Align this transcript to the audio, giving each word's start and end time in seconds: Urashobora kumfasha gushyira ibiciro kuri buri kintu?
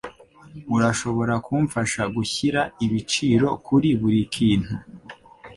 Urashobora 0.75 1.33
kumfasha 1.45 2.01
gushyira 2.15 2.61
ibiciro 2.85 3.47
kuri 3.65 3.89
buri 4.01 4.21
kintu? 4.33 4.73